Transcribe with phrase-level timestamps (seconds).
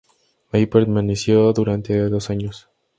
[0.51, 2.67] Ahí permaneció durante dos años.